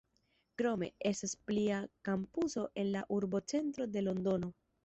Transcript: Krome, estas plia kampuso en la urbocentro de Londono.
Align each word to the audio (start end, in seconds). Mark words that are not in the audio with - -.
Krome, 0.61 0.87
estas 1.09 1.35
plia 1.51 1.83
kampuso 2.09 2.67
en 2.85 2.91
la 2.97 3.07
urbocentro 3.19 3.91
de 3.99 4.05
Londono. 4.09 4.55